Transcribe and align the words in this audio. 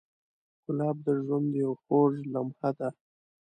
ګلاب 0.63 0.97
د 1.05 1.07
ژوند 1.25 1.49
یو 1.63 1.71
خوږ 1.81 2.13
لمحه 2.33 2.69
ده. 2.77 2.89